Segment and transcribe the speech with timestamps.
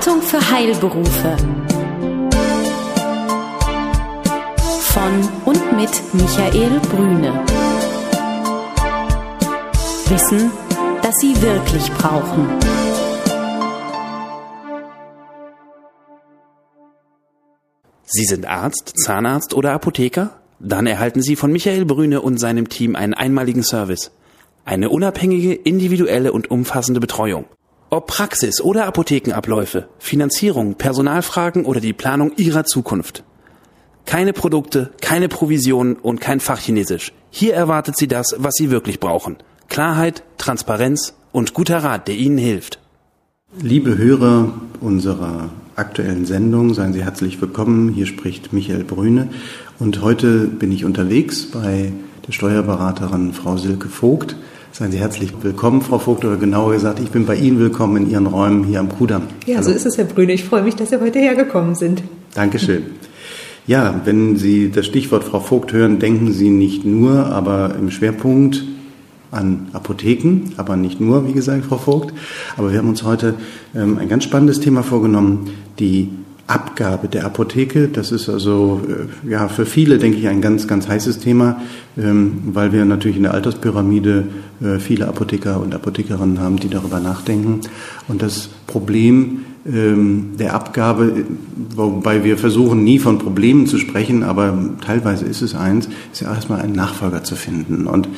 [0.00, 1.36] Beratung für Heilberufe.
[4.80, 7.44] Von und mit Michael Brüne.
[10.06, 10.50] Wissen,
[11.02, 12.48] das Sie wirklich brauchen.
[18.06, 20.40] Sie sind Arzt, Zahnarzt oder Apotheker?
[20.60, 24.12] Dann erhalten Sie von Michael Brüne und seinem Team einen einmaligen Service.
[24.64, 27.44] Eine unabhängige, individuelle und umfassende Betreuung.
[27.92, 33.24] Ob Praxis oder Apothekenabläufe, Finanzierung, Personalfragen oder die Planung Ihrer Zukunft.
[34.06, 37.12] Keine Produkte, keine Provisionen und kein Fachchinesisch.
[37.30, 39.38] Hier erwartet Sie das, was Sie wirklich brauchen.
[39.68, 42.78] Klarheit, Transparenz und guter Rat, der Ihnen hilft.
[43.60, 47.92] Liebe Hörer unserer aktuellen Sendung, seien Sie herzlich willkommen.
[47.92, 49.30] Hier spricht Michael Brüne
[49.80, 51.92] und heute bin ich unterwegs bei
[52.24, 54.36] der Steuerberaterin Frau Silke Vogt.
[54.72, 58.10] Seien Sie herzlich willkommen, Frau Vogt, oder genauer gesagt, ich bin bei Ihnen willkommen in
[58.10, 59.22] Ihren Räumen hier am Kudamm.
[59.44, 59.66] Ja, Hallo.
[59.66, 60.32] so ist es, Herr Brüne.
[60.32, 62.04] Ich freue mich, dass Sie heute hergekommen sind.
[62.34, 62.84] Dankeschön.
[63.66, 68.64] Ja, wenn Sie das Stichwort Frau Vogt hören, denken Sie nicht nur, aber im Schwerpunkt
[69.32, 72.14] an Apotheken, aber nicht nur, wie gesagt, Frau Vogt.
[72.56, 73.34] Aber wir haben uns heute
[73.74, 75.50] ähm, ein ganz spannendes Thema vorgenommen,
[75.80, 76.10] die
[76.50, 77.88] Abgabe der Apotheke.
[77.88, 81.60] Das ist also äh, ja für viele, denke ich, ein ganz, ganz heißes Thema,
[81.96, 84.26] ähm, weil wir natürlich in der Alterspyramide
[84.60, 87.60] äh, viele Apotheker und Apothekerinnen haben, die darüber nachdenken.
[88.08, 91.24] Und das Problem ähm, der Abgabe,
[91.74, 96.34] wobei wir versuchen nie von Problemen zu sprechen, aber teilweise ist es eins, ist ja
[96.34, 97.86] erstmal einen Nachfolger zu finden.
[97.86, 98.08] Und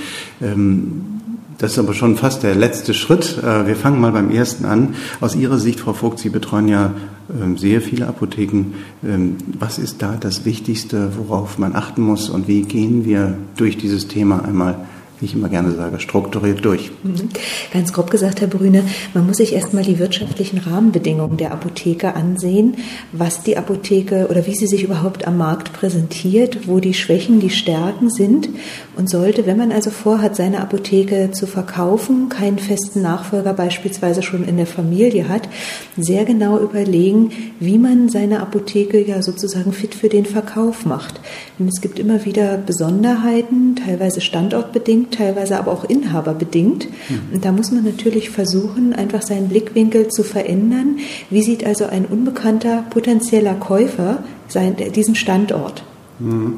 [0.40, 1.20] ähm,
[1.62, 3.38] das ist aber schon fast der letzte Schritt.
[3.38, 4.96] Äh, wir fangen mal beim ersten an.
[5.20, 6.92] Aus Ihrer Sicht, Frau Vogt, Sie betreuen ja
[7.40, 8.74] ähm, sehr viele Apotheken.
[9.04, 13.78] Ähm, was ist da das Wichtigste, worauf man achten muss und wie gehen wir durch
[13.78, 14.74] dieses Thema einmal
[15.22, 16.90] wie ich immer gerne sage, strukturiert durch.
[17.04, 17.28] Mhm.
[17.72, 18.82] Ganz grob gesagt, Herr Brüne,
[19.14, 22.74] man muss sich erstmal die wirtschaftlichen Rahmenbedingungen der Apotheke ansehen,
[23.12, 27.50] was die Apotheke oder wie sie sich überhaupt am Markt präsentiert, wo die Schwächen, die
[27.50, 28.48] Stärken sind
[28.96, 34.44] und sollte, wenn man also vorhat, seine Apotheke zu verkaufen, keinen festen Nachfolger beispielsweise schon
[34.44, 35.48] in der Familie hat,
[35.96, 37.30] sehr genau überlegen,
[37.60, 41.20] wie man seine Apotheke ja sozusagen fit für den Verkauf macht.
[41.60, 46.88] Denn es gibt immer wieder Besonderheiten, teilweise standortbedingt, teilweise aber auch inhaberbedingt.
[47.32, 50.98] Und da muss man natürlich versuchen, einfach seinen Blickwinkel zu verändern.
[51.30, 55.84] Wie sieht also ein unbekannter potenzieller Käufer sein, diesen Standort?
[56.18, 56.54] Mhm.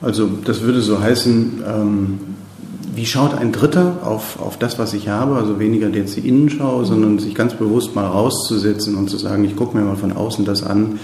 [0.00, 2.18] Also das würde so heißen, ähm,
[2.94, 5.36] wie schaut ein Dritter auf, auf das, was ich habe?
[5.36, 6.84] Also weniger jetzt die Innenschau, mhm.
[6.84, 10.44] sondern sich ganz bewusst mal rauszusetzen und zu sagen, ich gucke mir mal von außen
[10.44, 10.98] das an,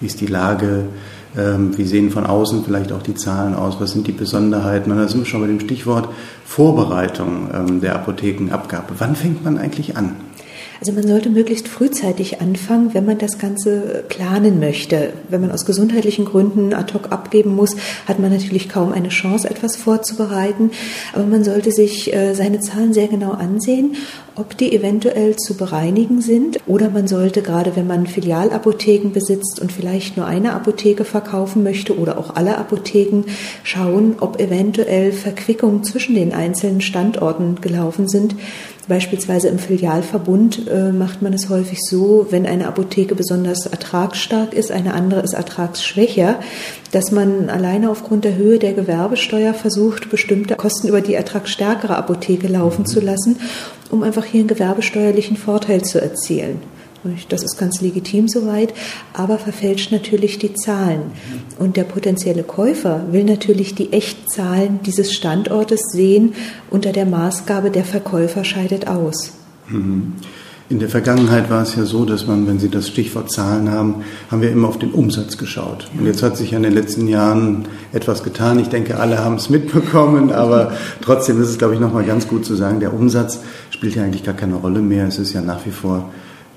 [0.00, 0.86] wie ist die Lage,
[1.34, 3.80] wie sehen von außen vielleicht auch die Zahlen aus?
[3.80, 4.90] Was sind die Besonderheiten?
[4.90, 6.08] Und da sind wir schon bei dem Stichwort
[6.44, 8.94] Vorbereitung ähm, der Apothekenabgabe.
[8.98, 10.16] Wann fängt man eigentlich an?
[10.80, 15.12] Also man sollte möglichst frühzeitig anfangen, wenn man das Ganze planen möchte.
[15.28, 17.76] Wenn man aus gesundheitlichen Gründen ad hoc abgeben muss,
[18.08, 20.70] hat man natürlich kaum eine Chance, etwas vorzubereiten.
[21.12, 23.96] Aber man sollte sich äh, seine Zahlen sehr genau ansehen,
[24.36, 26.58] ob die eventuell zu bereinigen sind.
[26.66, 31.98] Oder man sollte, gerade wenn man Filialapotheken besitzt und vielleicht nur eine Apotheke verkaufen möchte
[31.98, 33.24] oder auch alle Apotheken,
[33.64, 38.34] schauen, ob eventuell Verquickungen zwischen den einzelnen Standorten gelaufen sind.
[38.88, 44.72] Beispielsweise im Filialverbund äh, macht man es häufig so, wenn eine Apotheke besonders ertragsstark ist,
[44.72, 46.40] eine andere ist ertragsschwächer,
[46.90, 52.48] dass man alleine aufgrund der Höhe der Gewerbesteuer versucht, bestimmte Kosten über die ertragsstärkere Apotheke
[52.48, 53.38] laufen zu lassen,
[53.90, 56.60] um einfach hier einen gewerbesteuerlichen Vorteil zu erzielen.
[57.28, 58.74] Das ist ganz legitim soweit,
[59.14, 61.00] aber verfälscht natürlich die Zahlen.
[61.58, 66.34] Und der potenzielle Käufer will natürlich die Echtzahlen dieses Standortes sehen
[66.68, 69.32] unter der Maßgabe, der Verkäufer scheidet aus.
[70.70, 74.04] In der Vergangenheit war es ja so, dass man, wenn Sie das Stichwort Zahlen haben,
[74.30, 75.88] haben wir immer auf den Umsatz geschaut.
[75.98, 78.60] Und jetzt hat sich ja in den letzten Jahren etwas getan.
[78.60, 82.44] Ich denke, alle haben es mitbekommen, aber trotzdem ist es, glaube ich, nochmal ganz gut
[82.44, 83.40] zu sagen, der Umsatz
[83.70, 85.08] spielt ja eigentlich gar keine Rolle mehr.
[85.08, 86.10] Es ist ja nach wie vor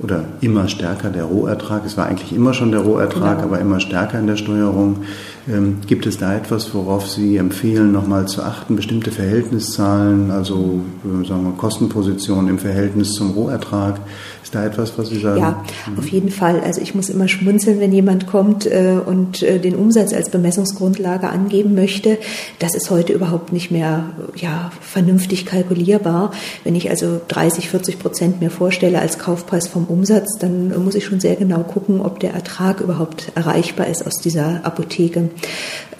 [0.04, 1.84] oder immer stärker der Rohertrag.
[1.86, 3.48] Es war eigentlich immer schon der Rohertrag, genau.
[3.48, 5.04] aber immer stärker in der Steuerung.
[5.48, 8.76] Ähm, gibt es da etwas, worauf Sie empfehlen, nochmal zu achten?
[8.76, 14.00] Bestimmte Verhältniszahlen, also äh, sagen wir Kostenpositionen im Verhältnis zum Rohertrag?
[14.42, 15.40] Ist da etwas, was Sie sagen?
[15.40, 16.00] Ja, mhm.
[16.00, 16.60] auf jeden Fall.
[16.62, 21.30] Also ich muss immer schmunzeln, wenn jemand kommt äh, und äh, den Umsatz als Bemessungsgrundlage
[21.30, 22.18] angeben möchte.
[22.60, 24.06] Das ist heute überhaupt nicht mehr
[24.36, 26.32] ja, vernünftig kalkulierbar.
[26.64, 30.96] Wenn ich also 30, 40 Prozent mir vorstelle als Kaufpreis vom vom Umsatz, dann muss
[30.96, 35.30] ich schon sehr genau gucken, ob der Ertrag überhaupt erreichbar ist aus dieser Apotheke.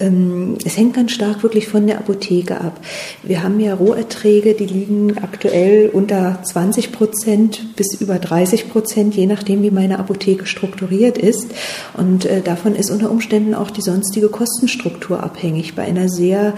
[0.00, 2.80] Ähm, es hängt ganz stark wirklich von der Apotheke ab.
[3.22, 9.26] Wir haben ja Roherträge, die liegen aktuell unter 20 Prozent bis über 30 Prozent, je
[9.26, 11.48] nachdem, wie meine Apotheke strukturiert ist.
[11.96, 15.74] Und äh, davon ist unter Umständen auch die sonstige Kostenstruktur abhängig.
[15.74, 16.54] Bei einer sehr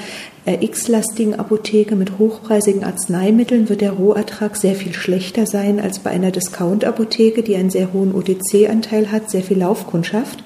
[0.47, 6.31] X-lastigen Apotheke mit hochpreisigen Arzneimitteln wird der Rohertrag sehr viel schlechter sein als bei einer
[6.31, 10.45] Discount-Apotheke, die einen sehr hohen OTC-Anteil hat, sehr viel Laufkundschaft.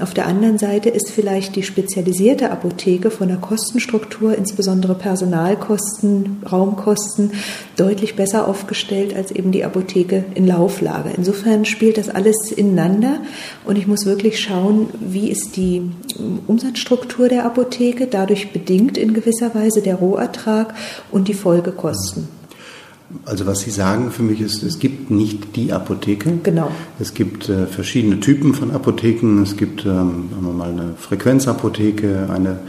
[0.00, 7.30] Auf der anderen Seite ist vielleicht die spezialisierte Apotheke von der Kostenstruktur, insbesondere Personalkosten, Raumkosten,
[7.76, 11.10] deutlich besser aufgestellt als eben die Apotheke in Lauflage.
[11.16, 13.20] Insofern spielt das alles ineinander
[13.64, 15.82] und ich muss wirklich schauen, wie ist die
[16.48, 20.74] Umsatzstruktur der Apotheke, dadurch bedingt in gewisser Weise der Rohertrag
[21.12, 22.26] und die Folgekosten.
[23.26, 26.38] Also was Sie sagen für mich ist, es gibt nicht die Apotheke.
[26.42, 26.70] Genau.
[26.98, 29.42] Es gibt äh, verschiedene Typen von Apotheken.
[29.42, 32.60] Es gibt, ähm, sagen wir mal, eine Frequenzapotheke, eine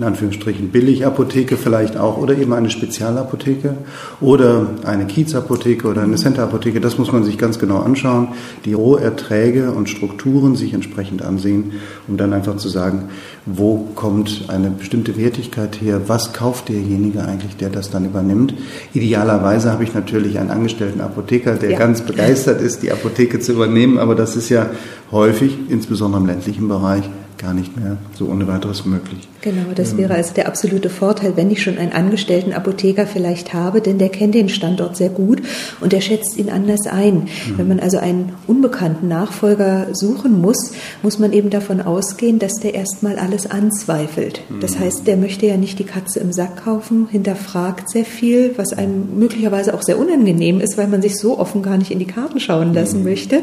[0.00, 3.74] in Anführungsstrichen Billigapotheke vielleicht auch oder eben eine Spezialapotheke
[4.22, 6.80] oder eine Kiezapotheke oder eine Centerapotheke.
[6.80, 8.28] Das muss man sich ganz genau anschauen,
[8.64, 11.72] die Roherträge und Strukturen sich entsprechend ansehen,
[12.08, 13.10] um dann einfach zu sagen,
[13.44, 18.54] wo kommt eine bestimmte Wertigkeit her, was kauft derjenige eigentlich, der das dann übernimmt.
[18.94, 21.78] Idealerweise habe ich natürlich einen angestellten Apotheker, der ja.
[21.78, 24.70] ganz begeistert ist, die Apotheke zu übernehmen, aber das ist ja
[25.12, 27.04] häufig, insbesondere im ländlichen Bereich,
[27.36, 29.26] gar nicht mehr so ohne weiteres möglich.
[29.40, 33.80] Genau, das wäre also der absolute Vorteil, wenn ich schon einen angestellten Apotheker vielleicht habe,
[33.80, 35.40] denn der kennt den Standort sehr gut
[35.80, 37.14] und der schätzt ihn anders ein.
[37.14, 37.28] Mhm.
[37.56, 40.72] Wenn man also einen unbekannten Nachfolger suchen muss,
[41.02, 44.42] muss man eben davon ausgehen, dass der erstmal alles anzweifelt.
[44.50, 44.60] Mhm.
[44.60, 48.74] Das heißt, der möchte ja nicht die Katze im Sack kaufen, hinterfragt sehr viel, was
[48.74, 52.04] einem möglicherweise auch sehr unangenehm ist, weil man sich so offen gar nicht in die
[52.04, 53.04] Karten schauen lassen mhm.
[53.04, 53.42] möchte.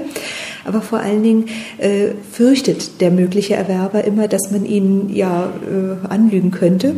[0.65, 1.45] Aber vor allen Dingen
[1.79, 6.95] äh, fürchtet der mögliche Erwerber immer, dass man ihn ja äh, anlügen könnte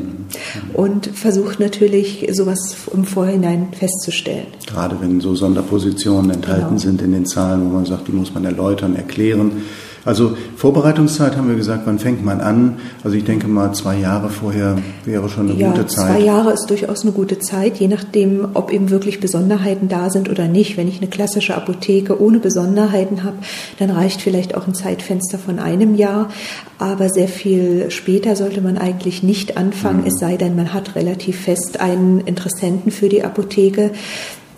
[0.73, 4.47] und versucht natürlich, sowas im Vorhinein festzustellen.
[4.67, 6.79] Gerade wenn so Sonderpositionen enthalten genau.
[6.79, 9.63] sind in den Zahlen, wo man sagt, die muss man erläutern, erklären.
[10.09, 12.79] Also Vorbereitungszeit haben wir gesagt, wann fängt man an?
[13.03, 16.15] Also ich denke mal, zwei Jahre vorher wäre schon eine ja, gute Zeit.
[16.15, 20.27] Zwei Jahre ist durchaus eine gute Zeit, je nachdem, ob eben wirklich Besonderheiten da sind
[20.27, 20.77] oder nicht.
[20.77, 23.37] Wenn ich eine klassische Apotheke ohne Besonderheiten habe,
[23.77, 26.31] dann reicht vielleicht auch ein Zeitfenster von einem Jahr.
[26.79, 30.07] Aber sehr viel später sollte man eigentlich nicht anfangen, mhm.
[30.07, 33.91] es sei denn, man hat relativ fest einen Interessenten für die Apotheke.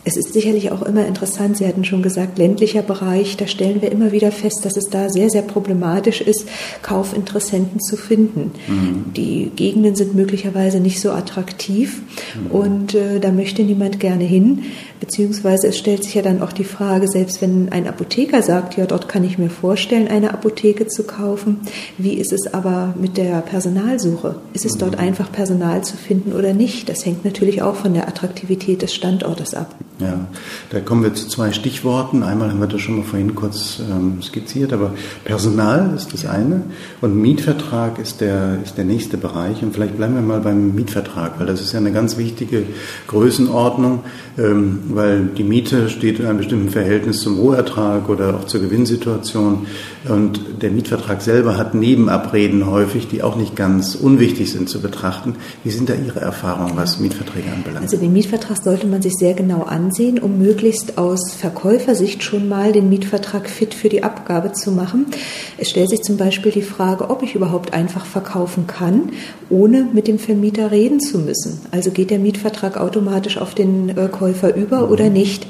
[0.04, 3.92] Es ist sicherlich auch immer interessant, Sie hatten schon gesagt, ländlicher Bereich, da stellen wir
[3.92, 6.48] immer wieder fest, dass es da sehr, sehr problematisch ist,
[6.82, 8.52] Kaufinteressenten zu finden.
[8.68, 9.14] Mhm.
[9.16, 12.02] Die Gegenden sind möglicherweise nicht so attraktiv
[12.36, 12.52] mhm.
[12.52, 14.64] und äh, da möchte niemand gerne hin.
[15.00, 18.88] Beziehungsweise es stellt sich ja dann auch die Frage, selbst wenn ein Apotheker sagt, ja,
[18.88, 21.60] dort kann ich mir vorstellen, eine Apotheke zu kaufen,
[22.00, 24.36] wie ist es aber mit der Personalsuche?
[24.54, 25.00] Ist es dort mhm.
[25.00, 26.90] einfach Personal zu finden oder nicht?
[26.90, 29.76] Das hängt natürlich auch von der Attraktivität des Standortes ab.
[30.02, 30.26] Ja,
[30.72, 32.24] da kommen wir zu zwei Stichworten.
[32.24, 34.94] Einmal haben wir das schon mal vorhin kurz ähm, skizziert, aber
[35.26, 36.64] Personal ist das eine
[37.02, 39.62] und Mietvertrag ist der, ist der nächste Bereich.
[39.62, 42.64] Und vielleicht bleiben wir mal beim Mietvertrag, weil das ist ja eine ganz wichtige
[43.08, 44.00] Größenordnung,
[44.40, 49.68] ähm, weil die Miete steht in einem bestimmten Verhältnis zum Rohertrag oder auch zur Gewinnsituation.
[50.10, 55.36] Und der Mietvertrag selber hat Nebenabreden häufig, die auch nicht ganz unwichtig sind zu betrachten.
[55.64, 57.84] Wie sind da Ihre Erfahrungen, was Mietverträge anbelangt?
[57.84, 62.72] Also den Mietvertrag sollte man sich sehr genau ansehen, um möglichst aus Verkäufersicht schon mal
[62.72, 65.06] den Mietvertrag fit für die Abgabe zu machen.
[65.58, 69.12] Es stellt sich zum Beispiel die Frage, ob ich überhaupt einfach verkaufen kann,
[69.50, 71.62] ohne mit dem Vermieter reden zu müssen.
[71.72, 75.46] Also geht der Mietvertrag automatisch auf den äh, Käufer über oder nicht.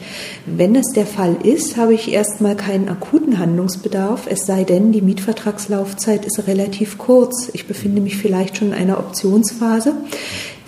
[0.46, 4.28] Wenn das der Fall ist, habe ich erstmal keinen akuten Handlungsbedarf.
[4.28, 7.50] Es sei denn, die Mietvertragslaufzeit ist relativ kurz.
[7.54, 9.94] Ich befinde mich vielleicht schon in einer Optionsphase,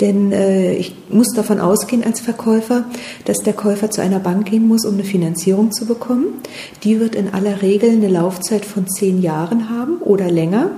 [0.02, 2.86] denn äh, ich muss davon ausgehen als Verkäufer,
[3.26, 6.26] dass der Käufer zu einer Bank gehen muss, um eine Finanzierung zu bekommen.
[6.84, 10.72] Die wird in aller Regel eine Laufzeit von zehn Jahren haben oder länger.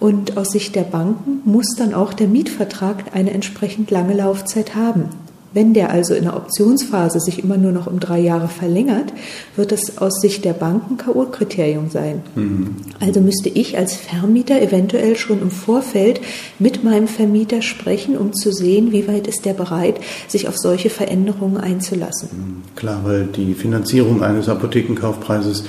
[0.00, 5.23] Und aus Sicht der Banken muss dann auch der Mietvertrag eine entsprechend lange Laufzeit haben.
[5.54, 9.12] Wenn der also in der Optionsphase sich immer nur noch um drei Jahre verlängert,
[9.54, 12.22] wird es aus Sicht der Banken K.O.-Kriterium sein.
[12.34, 12.74] Mhm.
[12.98, 16.20] Also müsste ich als Vermieter eventuell schon im Vorfeld
[16.58, 20.90] mit meinem Vermieter sprechen, um zu sehen, wie weit ist der bereit, sich auf solche
[20.90, 22.28] Veränderungen einzulassen.
[22.32, 22.62] Mhm.
[22.74, 25.64] Klar, weil die Finanzierung eines Apothekenkaufpreises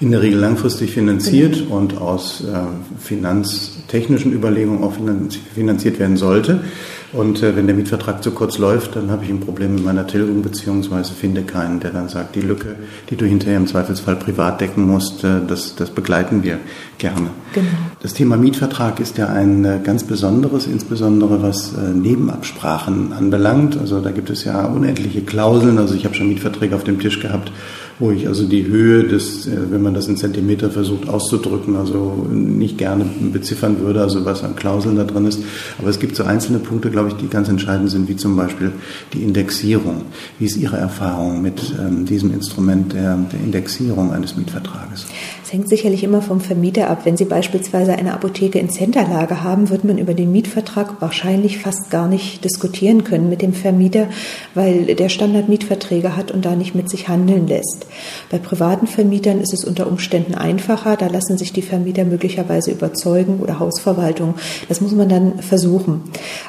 [0.00, 1.72] in der Regel langfristig finanziert mhm.
[1.72, 2.54] und aus äh,
[2.98, 4.94] finanztechnischen Überlegungen auch
[5.54, 6.60] finanziert werden sollte.
[7.12, 10.06] Und äh, wenn der Mietvertrag zu kurz läuft, dann habe ich ein Problem mit meiner
[10.06, 12.76] Tilgung beziehungsweise finde keinen, der dann sagt, die Lücke,
[13.10, 16.58] die du hinterher im Zweifelsfall privat decken musst, äh, das, das begleiten wir
[16.98, 17.30] gerne.
[17.52, 17.66] Genau.
[18.00, 23.76] Das Thema Mietvertrag ist ja ein äh, ganz besonderes, insbesondere was äh, Nebenabsprachen anbelangt.
[23.76, 25.78] Also da gibt es ja unendliche Klauseln.
[25.78, 27.50] Also ich habe schon Mietverträge auf dem Tisch gehabt,
[28.08, 32.78] ich also die Höhe des, äh, wenn man das in Zentimeter versucht auszudrücken, also nicht
[32.78, 35.40] gerne beziffern würde, also was an Klauseln da drin ist.
[35.78, 38.72] Aber es gibt so einzelne Punkte, glaube ich, die ganz entscheidend sind, wie zum Beispiel
[39.12, 40.02] die Indexierung.
[40.38, 45.04] Wie ist Ihre Erfahrung mit ähm, diesem Instrument der, der Indexierung eines Mietvertrages?
[45.50, 47.00] Es hängt sicherlich immer vom Vermieter ab.
[47.02, 51.90] Wenn Sie beispielsweise eine Apotheke in Centerlage haben, wird man über den Mietvertrag wahrscheinlich fast
[51.90, 54.06] gar nicht diskutieren können mit dem Vermieter,
[54.54, 57.86] weil der Standard Mietverträge hat und da nicht mit sich handeln lässt.
[58.30, 60.96] Bei privaten Vermietern ist es unter Umständen einfacher.
[60.96, 64.34] Da lassen sich die Vermieter möglicherweise überzeugen oder Hausverwaltung.
[64.68, 66.02] Das muss man dann versuchen.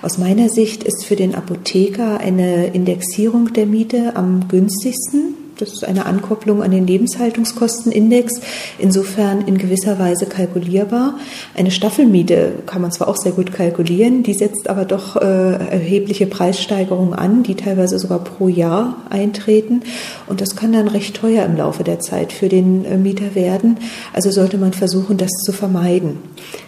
[0.03, 5.85] Aus meiner Sicht ist für den Apotheker eine Indexierung der Miete am günstigsten das ist
[5.85, 8.41] eine Ankopplung an den Lebenshaltungskostenindex,
[8.79, 11.19] insofern in gewisser Weise kalkulierbar.
[11.55, 16.25] Eine Staffelmiete kann man zwar auch sehr gut kalkulieren, die setzt aber doch äh, erhebliche
[16.25, 19.81] Preissteigerungen an, die teilweise sogar pro Jahr eintreten.
[20.27, 23.77] Und das kann dann recht teuer im Laufe der Zeit für den äh, Mieter werden.
[24.13, 26.17] Also sollte man versuchen, das zu vermeiden.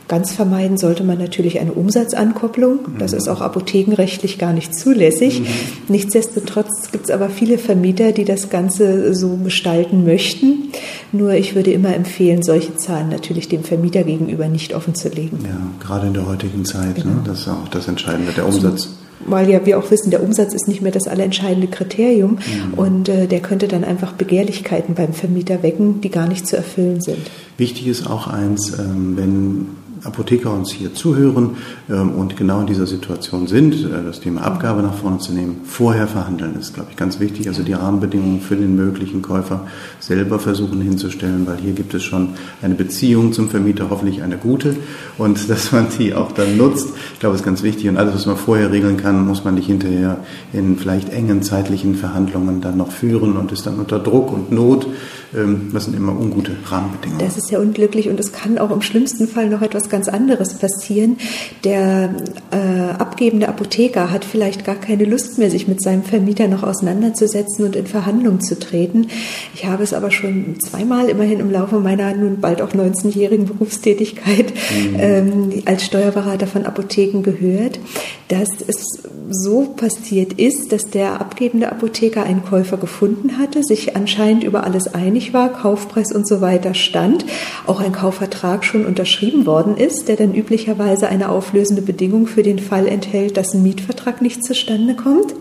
[0.08, 2.80] Ganz vermeiden sollte man natürlich eine Umsatzankopplung.
[3.00, 5.42] Das ist auch apothekenrechtlich gar nicht zulässig.
[5.42, 5.46] Mhm.
[5.88, 10.70] Nichtsdestotrotz gibt es aber viele Vermieter, die das Ganze so gestalten möchten.
[11.14, 15.40] Nur ich würde immer empfehlen, solche Zahlen natürlich dem Vermieter gegenüber nicht offen zu legen.
[15.44, 17.04] Ja, gerade in der heutigen Zeit, ne?
[17.04, 17.16] genau.
[17.16, 17.22] ne?
[17.26, 18.90] das ist auch das Entscheidende, der Umsatz.
[19.26, 22.74] weil ja wir auch wissen, der Umsatz ist nicht mehr das allerentscheidende Kriterium mhm.
[22.76, 27.00] und äh, der könnte dann einfach Begehrlichkeiten beim Vermieter wecken, die gar nicht zu erfüllen
[27.00, 27.32] sind.
[27.58, 31.58] Wichtig ist auch eins, ähm, wenn Apotheker uns hier zuhören
[31.90, 35.62] ähm, und genau in dieser Situation sind, äh, das Thema Abgabe nach vorne zu nehmen,
[35.66, 37.48] vorher verhandeln ist, glaube ich, ganz wichtig.
[37.48, 39.68] Also die Rahmenbedingungen für den möglichen Käufer
[40.00, 42.30] selber versuchen hinzustellen, weil hier gibt es schon
[42.62, 44.76] eine Beziehung zum Vermieter, hoffentlich eine gute
[45.18, 47.88] und dass man die auch dann nutzt, ich glaube, ist ganz wichtig.
[47.88, 50.18] Und alles, was man vorher regeln kann, muss man nicht hinterher
[50.52, 54.88] in vielleicht engen zeitlichen Verhandlungen dann noch führen und ist dann unter Druck und Not.
[55.36, 57.26] Ähm, das sind immer ungute Rahmenbedingungen.
[57.26, 60.56] Das ist ja unglücklich und es kann auch im schlimmsten Fall noch etwas ganz anderes
[60.56, 61.18] passieren.
[61.64, 62.14] Der
[62.52, 67.66] äh, abgebende Apotheker hat vielleicht gar keine Lust mehr, sich mit seinem Vermieter noch auseinanderzusetzen
[67.66, 69.08] und in Verhandlungen zu treten.
[69.54, 74.54] Ich habe es aber schon zweimal immerhin im Laufe meiner nun bald auch 19-jährigen Berufstätigkeit
[74.54, 74.96] mhm.
[75.00, 77.80] ähm, als Steuerberater von Apotheken gehört,
[78.28, 78.86] dass es
[79.30, 84.94] so passiert ist, dass der abgebende Apotheker einen Käufer gefunden hatte, sich anscheinend über alles
[84.94, 87.24] einig war, Kaufpreis und so weiter stand,
[87.68, 92.60] auch ein Kaufvertrag schon unterschrieben worden ist, der dann üblicherweise eine auflösende Bedingung für den
[92.60, 95.34] Fall enthält, dass ein Mietvertrag nicht zustande kommt.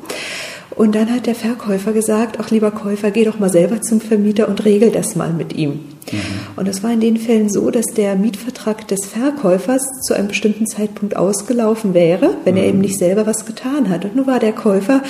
[0.75, 4.49] Und dann hat der Verkäufer gesagt, ach lieber Käufer, geh doch mal selber zum Vermieter
[4.49, 5.71] und regel das mal mit ihm.
[5.71, 6.19] Mhm.
[6.57, 10.67] Und es war in den Fällen so, dass der Mietvertrag des Verkäufers zu einem bestimmten
[10.67, 12.69] Zeitpunkt ausgelaufen wäre, wenn er mhm.
[12.69, 14.05] eben nicht selber was getan hat.
[14.05, 15.03] Und nun war der Käufer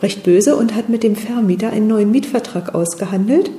[0.00, 3.50] recht böse und hat mit dem Vermieter einen neuen Mietvertrag ausgehandelt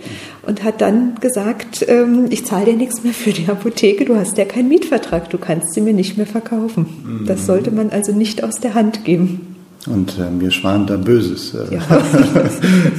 [0.46, 4.38] und hat dann gesagt, ähm, ich zahle dir nichts mehr für die Apotheke, du hast
[4.38, 6.86] ja keinen Mietvertrag, du kannst sie mir nicht mehr verkaufen.
[7.04, 7.26] Mhm.
[7.28, 9.53] Das sollte man also nicht aus der Hand geben.
[9.88, 11.54] Und äh, mir schwant da Böses.
[11.72, 11.80] Ja.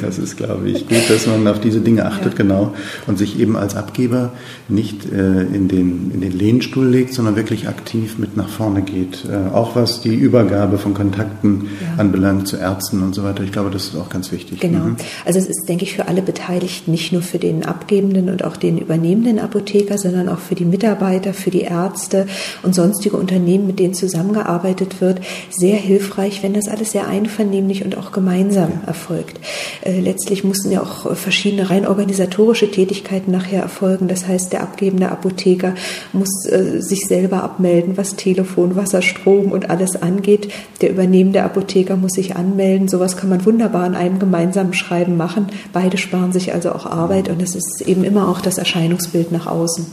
[0.02, 2.38] das ist, glaube ich, gut, dass man auf diese Dinge achtet, ja.
[2.38, 2.74] genau.
[3.06, 4.32] Und sich eben als Abgeber
[4.68, 9.24] nicht äh, in, den, in den Lehnstuhl legt, sondern wirklich aktiv mit nach vorne geht.
[9.24, 12.00] Äh, auch was die Übergabe von Kontakten ja.
[12.00, 13.42] anbelangt zu Ärzten und so weiter.
[13.44, 14.60] Ich glaube, das ist auch ganz wichtig.
[14.60, 14.84] Genau.
[14.84, 14.96] Mhm.
[15.24, 18.56] Also es ist, denke ich, für alle Beteiligten, nicht nur für den abgebenden und auch
[18.56, 22.26] den übernehmenden Apotheker, sondern auch für die Mitarbeiter, für die Ärzte
[22.62, 27.96] und sonstige Unternehmen, mit denen zusammengearbeitet wird, sehr hilfreich, wenn das alles sehr einvernehmlich und
[27.96, 29.40] auch gemeinsam erfolgt.
[29.82, 34.08] Äh, letztlich mussten ja auch verschiedene rein organisatorische Tätigkeiten nachher erfolgen.
[34.08, 35.74] Das heißt, der abgebende Apotheker
[36.12, 40.52] muss äh, sich selber abmelden, was Telefon, Wasser, Strom und alles angeht.
[40.80, 42.88] Der übernehmende Apotheker muss sich anmelden.
[42.88, 45.46] Sowas kann man wunderbar in einem gemeinsamen Schreiben machen.
[45.72, 49.46] Beide sparen sich also auch Arbeit und es ist eben immer auch das Erscheinungsbild nach
[49.46, 49.86] außen.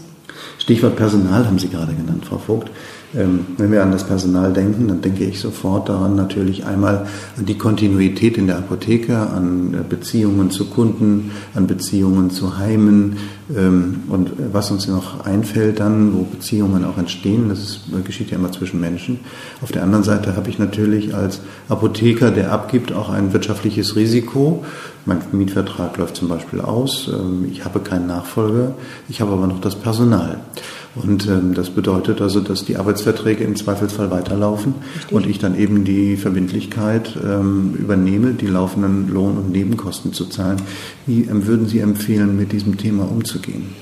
[0.58, 2.70] Stichwort Personal haben Sie gerade genannt, Frau Vogt.
[3.14, 7.46] Ähm, wenn wir an das Personal denken, dann denke ich sofort daran natürlich einmal an
[7.46, 13.18] die Kontinuität in der Apotheke, an äh, Beziehungen zu Kunden, an Beziehungen zu Heimen
[13.56, 18.38] ähm, und was uns noch einfällt dann, wo Beziehungen auch entstehen, das ist, geschieht ja
[18.38, 19.20] immer zwischen Menschen.
[19.62, 24.64] Auf der anderen Seite habe ich natürlich als Apotheker, der abgibt, auch ein wirtschaftliches Risiko
[25.06, 27.10] Mein Mietvertrag läuft zum Beispiel aus.
[27.12, 28.74] Ähm, ich habe keinen Nachfolger.
[29.10, 30.40] Ich habe aber noch das Personal.
[30.96, 35.12] Und ähm, das bedeutet also, dass die Arbeitsverträge im Zweifelsfall weiterlaufen Richtig.
[35.12, 40.62] und ich dann eben die Verbindlichkeit ähm, übernehme, die laufenden Lohn- und Nebenkosten zu zahlen.
[41.06, 43.74] Wie ähm, würden Sie empfehlen, mit diesem Thema umzugehen?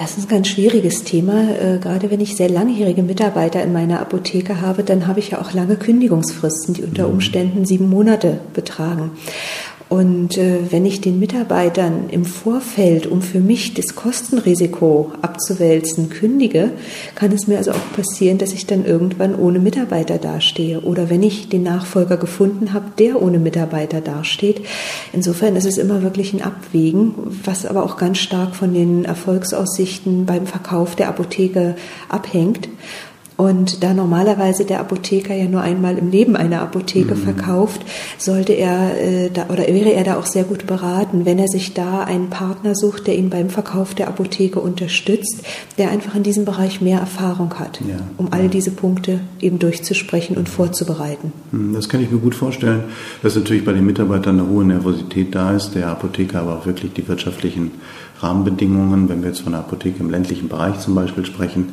[0.00, 1.50] Das ist ein ganz schwieriges Thema.
[1.50, 5.40] Äh, gerade wenn ich sehr langjährige Mitarbeiter in meiner Apotheke habe, dann habe ich ja
[5.42, 7.14] auch lange Kündigungsfristen, die unter mhm.
[7.14, 9.10] Umständen sieben Monate betragen.
[9.90, 16.70] Und äh, wenn ich den Mitarbeitern im Vorfeld, um für mich das Kostenrisiko abzuwälzen, kündige,
[17.16, 20.80] kann es mir also auch passieren, dass ich dann irgendwann ohne Mitarbeiter dastehe.
[20.82, 24.64] Oder wenn ich den Nachfolger gefunden habe, der ohne Mitarbeiter dasteht.
[25.12, 27.12] Insofern ist es immer wirklich ein Abwägen,
[27.44, 31.74] was aber auch ganz stark von den Erfolgsaussichten beim Verkauf der Apotheke
[32.08, 32.68] abhängt.
[33.40, 37.22] Und da normalerweise der Apotheker ja nur einmal im Leben eine Apotheke mhm.
[37.22, 37.80] verkauft,
[38.18, 41.72] sollte er äh, da, oder wäre er da auch sehr gut beraten, wenn er sich
[41.72, 45.42] da einen Partner sucht, der ihn beim Verkauf der Apotheke unterstützt,
[45.78, 47.96] der einfach in diesem Bereich mehr Erfahrung hat, ja.
[48.18, 51.32] um all diese Punkte eben durchzusprechen und vorzubereiten.
[51.50, 52.84] Mhm, das kann ich mir gut vorstellen,
[53.22, 56.92] dass natürlich bei den Mitarbeitern eine hohe Nervosität da ist, der Apotheker aber auch wirklich
[56.92, 57.70] die wirtschaftlichen
[58.22, 61.70] Rahmenbedingungen, wenn wir jetzt von einer Apotheke im ländlichen Bereich zum Beispiel sprechen,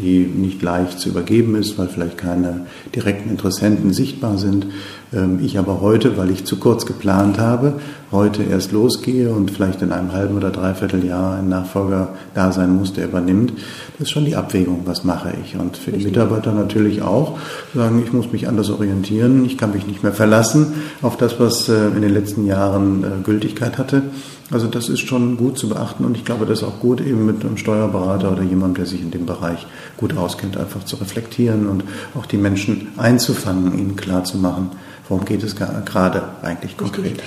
[0.00, 4.66] die nicht leicht zu übergeben ist, weil vielleicht keine direkten Interessenten sichtbar sind.
[5.12, 7.80] Ähm, ich aber heute, weil ich zu kurz geplant habe,
[8.12, 12.74] heute erst losgehe und vielleicht in einem halben oder dreiviertel Jahr ein Nachfolger da sein
[12.74, 13.52] muss, der übernimmt.
[13.98, 15.56] Das ist schon die Abwägung, was mache ich.
[15.56, 17.38] Und für die Mitarbeiter natürlich auch
[17.74, 21.68] sagen, ich muss mich anders orientieren, ich kann mich nicht mehr verlassen auf das, was
[21.68, 24.02] äh, in den letzten Jahren äh, Gültigkeit hatte.
[24.50, 27.24] Also das ist schon gut zu beachten und ich glaube, das ist auch gut, eben
[27.24, 29.64] mit einem Steuerberater oder jemandem, der sich in dem Bereich
[29.96, 31.84] gut auskennt, einfach zu reflektieren und
[32.16, 34.70] auch die Menschen einzufangen, ihnen klarzumachen,
[35.10, 37.04] Worum geht es gerade eigentlich konkret?
[37.04, 37.24] Richtig.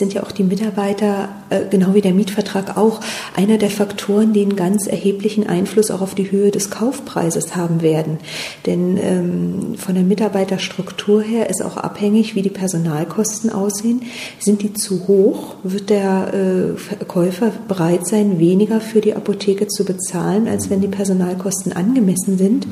[0.00, 3.00] Sind ja auch die Mitarbeiter, äh, genau wie der Mietvertrag auch,
[3.36, 7.82] einer der Faktoren, die einen ganz erheblichen Einfluss auch auf die Höhe des Kaufpreises haben
[7.82, 8.16] werden.
[8.64, 14.00] Denn ähm, von der Mitarbeiterstruktur her ist auch abhängig, wie die Personalkosten aussehen.
[14.38, 19.84] Sind die zu hoch, wird der äh, Käufer bereit sein, weniger für die Apotheke zu
[19.84, 22.66] bezahlen, als wenn die Personalkosten angemessen sind.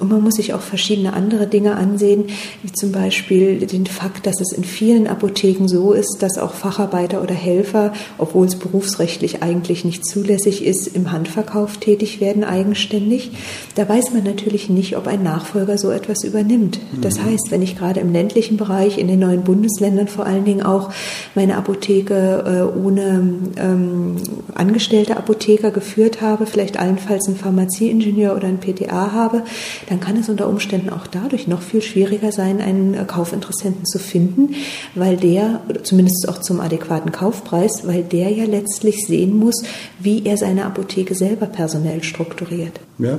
[0.00, 2.24] Und man muss sich auch verschiedene andere Dinge ansehen,
[2.64, 7.22] wie zum Beispiel den Fakt, dass es in vielen Apotheken so ist, dass auch Facharbeiter
[7.22, 13.32] oder Helfer, obwohl es berufsrechtlich eigentlich nicht zulässig ist, im Handverkauf tätig werden eigenständig.
[13.74, 16.80] Da weiß man natürlich nicht, ob ein Nachfolger so etwas übernimmt.
[17.02, 17.24] Das mhm.
[17.26, 20.90] heißt, wenn ich gerade im ländlichen Bereich, in den neuen Bundesländern vor allen Dingen auch
[21.34, 24.16] meine Apotheke äh, ohne ähm,
[24.54, 29.42] angestellte Apotheker geführt habe, vielleicht allenfalls einen Pharmazieingenieur oder einen PTA habe,
[29.90, 33.98] dann kann es unter Umständen auch dadurch noch viel schwieriger sein, einen äh, Kaufinteressenten zu
[33.98, 34.54] finden,
[34.94, 39.62] weil der, zumindest auch zum adäquaten Kaufpreis, weil der ja letztlich sehen muss,
[39.98, 42.80] wie er seine Apotheke selber personell strukturiert.
[42.98, 43.18] Ja.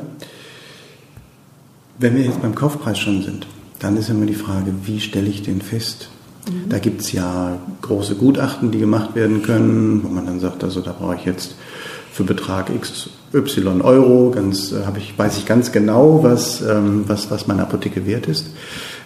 [1.98, 3.48] Wenn wir jetzt beim Kaufpreis schon sind,
[3.80, 6.10] dann ist immer die Frage, wie stelle ich den fest?
[6.48, 6.70] Mhm.
[6.70, 10.82] Da gibt es ja große Gutachten, die gemacht werden können, wo man dann sagt, also
[10.82, 11.56] da brauche ich jetzt
[12.12, 17.30] für Betrag X Y Euro, ganz, äh, ich, weiß ich ganz genau, was, ähm, was,
[17.32, 18.48] was meine Apotheke wert ist.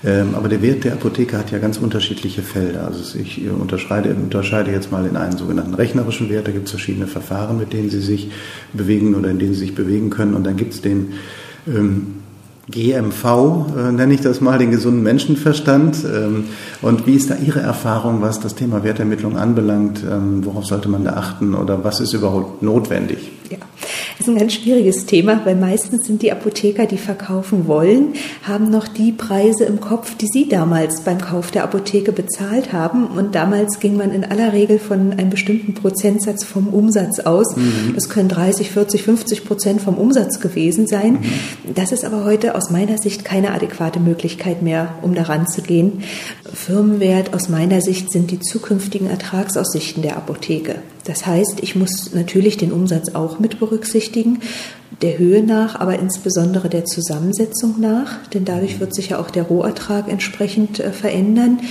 [0.06, 2.86] Ähm, aber der Wert der Apotheke hat ja ganz unterschiedliche Felder.
[2.88, 6.48] Also ich unterscheide, unterscheide jetzt mal in einen sogenannten rechnerischen Wert.
[6.48, 8.30] Da gibt es verschiedene Verfahren, mit denen Sie sich
[8.72, 10.36] bewegen oder in denen Sie sich bewegen können.
[10.36, 11.14] Und dann gibt es den
[11.68, 12.20] ähm,
[12.70, 13.26] GMV,
[13.78, 15.98] äh, nenne ich das mal, den gesunden Menschenverstand.
[16.06, 16.46] Ähm,
[16.82, 20.04] und wie ist da Ihre Erfahrung, was das Thema Wertermittlung anbelangt?
[20.10, 23.32] Ähm, worauf sollte man da achten oder was ist überhaupt notwendig?
[23.50, 23.58] Ja,
[24.20, 28.70] das ist ein ganz schwieriges Thema, weil meistens sind die Apotheker, die verkaufen wollen, haben
[28.70, 33.08] noch die Preise im Kopf, die sie damals beim Kauf der Apotheke bezahlt haben.
[33.08, 37.56] Und damals ging man in aller Regel von einem bestimmten Prozentsatz vom Umsatz aus.
[37.56, 37.94] Mhm.
[37.96, 41.14] Das können 30, 40, 50 Prozent vom Umsatz gewesen sein.
[41.14, 41.74] Mhm.
[41.76, 46.04] Das ist aber heute aus meiner Sicht keine adäquate Möglichkeit mehr, um daran zu gehen.
[46.54, 50.76] Firmenwert aus meiner Sicht sind die zukünftigen Ertragsaussichten der Apotheke.
[51.10, 54.42] Das heißt, ich muss natürlich den Umsatz auch mit berücksichtigen,
[55.02, 59.42] der Höhe nach, aber insbesondere der Zusammensetzung nach, denn dadurch wird sich ja auch der
[59.42, 61.62] Rohertrag entsprechend äh, verändern.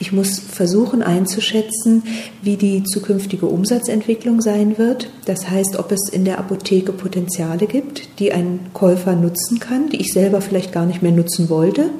[0.00, 2.02] Ich muss versuchen einzuschätzen,
[2.42, 5.10] wie die zukünftige Umsatzentwicklung sein wird.
[5.26, 10.00] Das heißt, ob es in der Apotheke Potenziale gibt, die ein Käufer nutzen kann, die
[10.00, 11.90] ich selber vielleicht gar nicht mehr nutzen wollte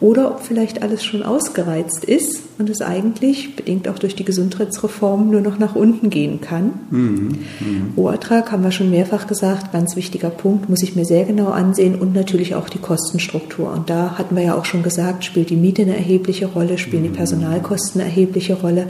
[0.00, 5.30] oder ob vielleicht alles schon ausgereizt ist und es eigentlich, bedingt auch durch die Gesundheitsreform,
[5.30, 6.72] nur noch nach unten gehen kann.
[6.90, 7.38] Mhm.
[7.60, 7.92] Mhm.
[7.96, 11.94] Rohertrag haben wir schon mehrfach gesagt, ganz wichtiger Punkt, muss ich mir sehr genau ansehen
[11.94, 13.72] und natürlich auch die Kostenstruktur.
[13.72, 17.04] Und da hatten wir ja auch schon gesagt, spielt die Miete eine erhebliche Rolle, spielen
[17.04, 17.14] die mhm.
[17.14, 18.88] Personalkosten eine erhebliche Rolle.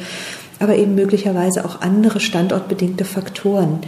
[0.58, 3.80] Aber eben möglicherweise auch andere standortbedingte Faktoren.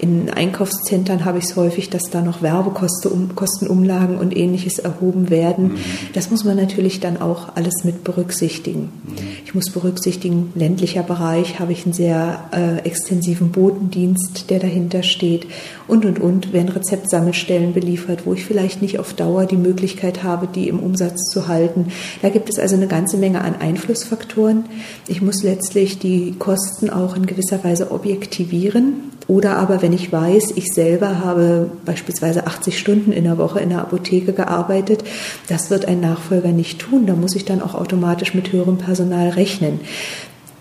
[0.00, 5.68] In Einkaufszentren habe ich es häufig, dass da noch Werbekostenumlagen und ähnliches erhoben werden.
[5.68, 5.78] Mhm.
[6.14, 8.92] Das muss man natürlich dann auch alles mit berücksichtigen.
[9.04, 9.16] Mhm.
[9.44, 15.46] Ich muss berücksichtigen, ländlicher Bereich habe ich einen sehr äh, extensiven Botendienst, der dahinter steht
[15.86, 20.48] und und und werden Rezeptsammelstellen beliefert, wo ich vielleicht nicht auf Dauer die Möglichkeit habe,
[20.52, 21.92] die im Umsatz zu halten.
[22.22, 24.64] Da gibt es also eine ganze Menge an Einflussfaktoren.
[25.06, 29.12] Ich muss letztlich die Kosten auch in gewisser Weise objektivieren.
[29.28, 33.70] Oder aber, wenn ich weiß, ich selber habe beispielsweise 80 Stunden in der Woche in
[33.70, 35.02] der Apotheke gearbeitet,
[35.48, 37.06] das wird ein Nachfolger nicht tun.
[37.06, 39.80] Da muss ich dann auch automatisch mit höherem Personal rechnen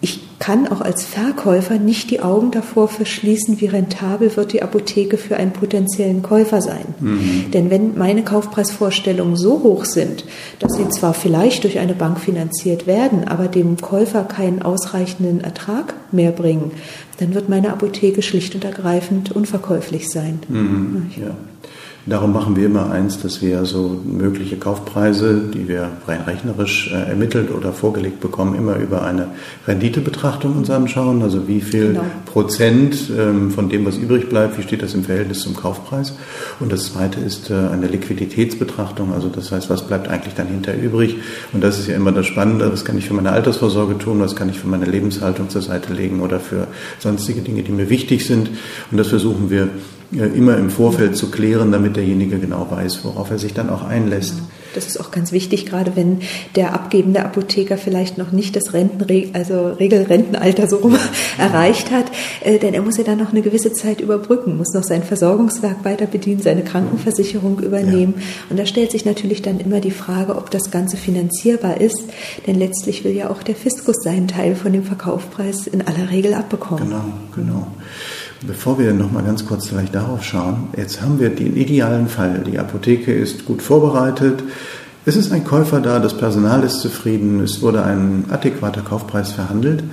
[0.06, 5.18] ich kann auch als Verkäufer nicht die Augen davor verschließen, wie rentabel wird die Apotheke
[5.18, 6.86] für einen potenziellen Käufer sein.
[7.00, 7.50] Mhm.
[7.52, 10.24] Denn wenn meine Kaufpreisvorstellungen so hoch sind,
[10.60, 15.96] dass sie zwar vielleicht durch eine Bank finanziert werden, aber dem Käufer keinen ausreichenden Ertrag
[16.12, 16.70] mehr bringen,
[17.18, 20.38] dann wird meine Apotheke schlicht und ergreifend unverkäuflich sein.
[20.48, 21.10] Mhm.
[21.20, 21.36] Ja.
[22.08, 27.10] Darum machen wir immer eins, dass wir so mögliche Kaufpreise, die wir rein rechnerisch äh,
[27.10, 29.30] ermittelt oder vorgelegt bekommen, immer über eine
[29.68, 31.24] Renditebetrachtung uns anschauen.
[31.24, 32.06] Also wie viel genau.
[32.26, 36.13] Prozent ähm, von dem, was übrig bleibt, wie steht das im Verhältnis zum Kaufpreis.
[36.60, 39.12] Und das zweite ist äh, eine Liquiditätsbetrachtung.
[39.12, 41.18] Also das heißt, was bleibt eigentlich dann hinter übrig?
[41.54, 42.72] Und das ist ja immer das Spannende.
[42.72, 44.20] Was kann ich für meine Altersvorsorge tun?
[44.20, 46.68] Was kann ich für meine Lebenshaltung zur Seite legen oder für
[47.00, 48.52] sonstige Dinge, die mir wichtig sind?
[48.91, 49.70] Und das versuchen wir
[50.12, 54.36] immer im Vorfeld zu klären, damit derjenige genau weiß, worauf er sich dann auch einlässt.
[54.76, 56.20] Das ist auch ganz wichtig, gerade wenn
[56.56, 60.98] der abgebende Apotheker vielleicht noch nicht das Renten, also Regelrentenalter so rum
[61.38, 62.06] erreicht hat,
[62.44, 65.86] äh, denn er muss ja dann noch eine gewisse Zeit überbrücken, muss noch sein Versorgungswerk
[65.86, 68.15] weiter bedienen, seine Krankenversicherung übernehmen.
[68.18, 68.24] Ja.
[68.50, 72.04] Und da stellt sich natürlich dann immer die Frage, ob das Ganze finanzierbar ist,
[72.46, 76.34] denn letztlich will ja auch der Fiskus seinen Teil von dem Verkaufspreis in aller Regel
[76.34, 76.89] abbekommen.
[76.89, 77.68] Genau, genau.
[78.41, 82.43] Bevor wir noch mal ganz kurz vielleicht darauf schauen, jetzt haben wir den idealen Fall.
[82.45, 84.43] Die Apotheke ist gut vorbereitet.
[85.06, 89.84] Es ist ein Käufer da, das Personal ist zufrieden, es wurde ein adäquater Kaufpreis verhandelt.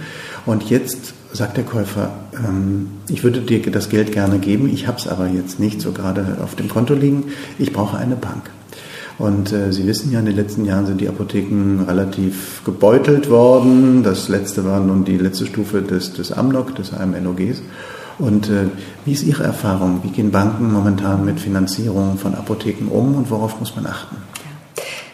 [0.46, 4.98] Und jetzt sagt der Käufer, ähm, ich würde dir das Geld gerne geben, ich habe
[4.98, 7.24] es aber jetzt nicht so gerade auf dem Konto liegen,
[7.58, 8.50] ich brauche eine Bank.
[9.18, 14.02] Und äh, Sie wissen ja, in den letzten Jahren sind die Apotheken relativ gebeutelt worden.
[14.02, 17.62] Das letzte war nun die letzte Stufe des, des AMNOG, des AMNOGs.
[18.18, 18.66] Und äh,
[19.04, 20.00] wie ist Ihre Erfahrung?
[20.02, 24.16] Wie gehen Banken momentan mit Finanzierung von Apotheken um und worauf muss man achten?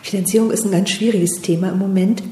[0.02, 2.22] Finanzierung ist ein ganz schwieriges Thema im Moment.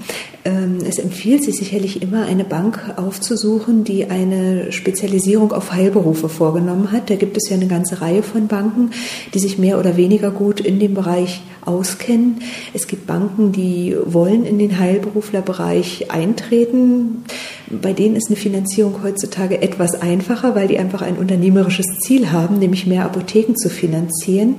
[0.47, 6.93] Ähm, es empfiehlt sich sicherlich immer, eine Bank aufzusuchen, die eine Spezialisierung auf Heilberufe vorgenommen
[6.93, 7.11] hat.
[7.11, 8.91] Da gibt es ja eine ganze Reihe von Banken,
[9.35, 12.43] die sich mehr oder weniger gut in dem Bereich auskennen.
[12.73, 17.25] Es gibt Banken, die wollen in den Heilberuflerbereich eintreten.
[17.71, 22.59] Bei denen ist eine Finanzierung heutzutage etwas einfacher, weil die einfach ein unternehmerisches Ziel haben,
[22.61, 24.55] nämlich mehr Apotheken zu finanzieren.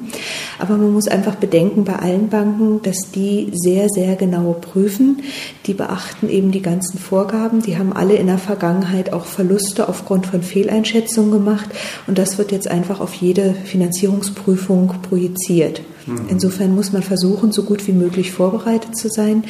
[0.59, 5.21] Aber man muss einfach bedenken bei allen Banken, dass die sehr, sehr genau prüfen.
[5.67, 7.61] Die beachten eben die ganzen Vorgaben.
[7.61, 11.69] Die haben alle in der Vergangenheit auch Verluste aufgrund von Fehleinschätzungen gemacht.
[12.07, 15.81] Und das wird jetzt einfach auf jede Finanzierungsprüfung projiziert.
[16.07, 16.25] Mhm.
[16.29, 19.43] Insofern muss man versuchen, so gut wie möglich vorbereitet zu sein.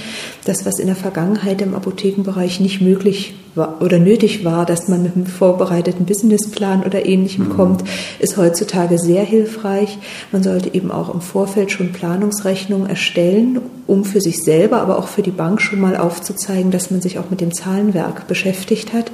[0.46, 5.04] Das, was in der Vergangenheit im Apothekenbereich nicht möglich war oder nötig war, dass man
[5.04, 7.54] mit einem vorbereiteten Businessplan oder ähnlichem mhm.
[7.54, 7.84] kommt,
[8.20, 9.98] ist heutzutage sehr hilfreich.
[10.32, 15.08] Man sollte eben auch im Vorfeld schon Planungsrechnungen erstellen, um für sich selber, aber auch
[15.08, 19.12] für die Bank schon mal aufzuzeigen, dass man sich auch mit dem Zahlenwerk beschäftigt hat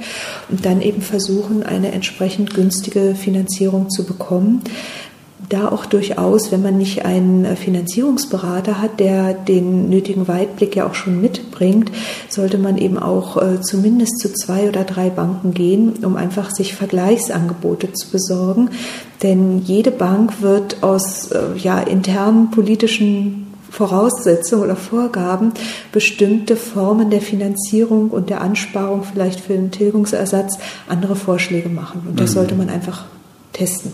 [0.50, 4.62] und dann eben versuchen, eine entsprechend günstige Finanzierung zu bekommen
[5.48, 10.94] da auch durchaus, wenn man nicht einen Finanzierungsberater hat, der den nötigen Weitblick ja auch
[10.94, 11.90] schon mitbringt,
[12.28, 16.74] sollte man eben auch äh, zumindest zu zwei oder drei Banken gehen, um einfach sich
[16.74, 18.70] Vergleichsangebote zu besorgen.
[19.22, 25.52] Denn jede Bank wird aus äh, ja, internen politischen Voraussetzungen oder Vorgaben
[25.90, 32.02] bestimmte Formen der Finanzierung und der Ansparung vielleicht für den Tilgungsersatz andere Vorschläge machen.
[32.08, 32.34] Und das mhm.
[32.34, 33.06] sollte man einfach
[33.52, 33.92] testen.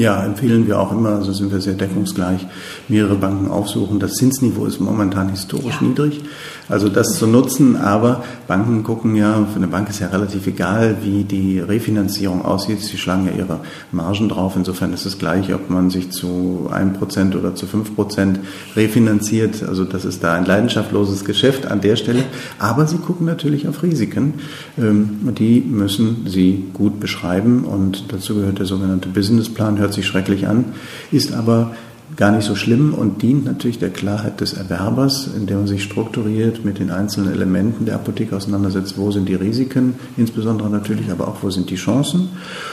[0.00, 2.46] Ja, empfehlen wir auch immer, also sind wir sehr deckungsgleich,
[2.90, 4.00] mehrere Banken aufsuchen.
[4.00, 5.86] Das Zinsniveau ist momentan historisch ja.
[5.86, 6.20] niedrig.
[6.68, 10.98] Also das zu nutzen, aber Banken gucken ja, für eine Bank ist ja relativ egal,
[11.02, 12.80] wie die Refinanzierung aussieht.
[12.80, 14.54] Sie schlagen ja ihre Margen drauf.
[14.56, 18.36] Insofern ist es gleich, ob man sich zu 1% oder zu 5%
[18.76, 19.64] refinanziert.
[19.64, 22.22] Also das ist da ein leidenschaftsloses Geschäft an der Stelle.
[22.60, 24.34] Aber sie gucken natürlich auf Risiken.
[24.78, 30.46] Ähm, die müssen sie gut beschreiben und dazu gehört der sogenannte Businessplan, hört sich schrecklich
[30.46, 30.66] an,
[31.10, 31.72] ist aber
[32.20, 36.66] gar nicht so schlimm und dient natürlich der Klarheit des Erwerbers, indem man sich strukturiert
[36.66, 38.98] mit den einzelnen Elementen der Apotheke auseinandersetzt.
[38.98, 42.28] Wo sind die Risiken, insbesondere natürlich, aber auch wo sind die Chancen.